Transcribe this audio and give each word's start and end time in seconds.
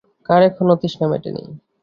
কার 0.29 0.41
এখনো 0.47 0.73
তৃষ্ণা 0.81 1.05
মেটেনি? 1.11 1.43